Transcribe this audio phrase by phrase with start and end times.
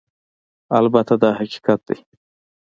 [0.79, 1.97] البته دا حقیقت دی